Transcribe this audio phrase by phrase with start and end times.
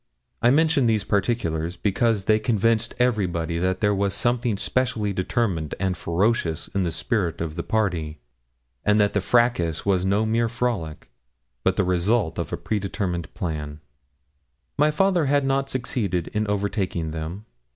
[0.41, 5.95] I mention these particulars, because they convinced everybody that there was something specially determined and
[5.95, 8.17] ferocious in the spirit of the party,
[8.83, 11.11] and that the fracas was no mere frolic,
[11.63, 13.79] but the result of a predetermined plan.
[14.75, 17.45] My father had not succeeded in overtaking them.